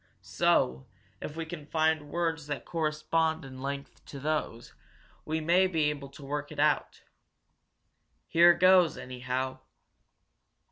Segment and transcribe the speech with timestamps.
[0.23, 0.87] So,
[1.21, 4.73] if we can find words that correspond in length to those,
[5.25, 7.03] we may be able to work it out.
[8.27, 9.59] Here goes, anyhow!"